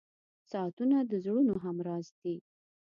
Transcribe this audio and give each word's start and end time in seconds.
•ساعتونه 0.51 0.97
د 1.09 1.11
زړونو 1.23 1.53
همراز 1.65 2.05
دي. 2.21 2.35